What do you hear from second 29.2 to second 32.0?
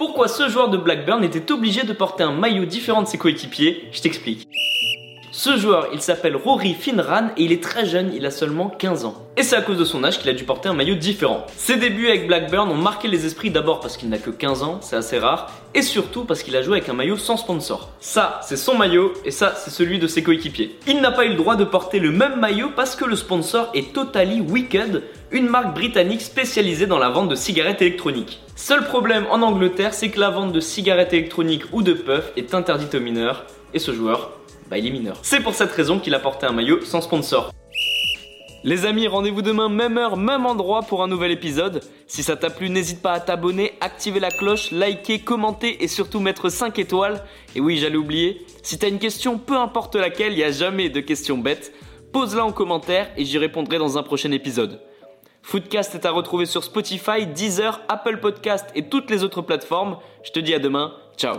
en Angleterre, c'est que la vente de cigarettes électroniques ou de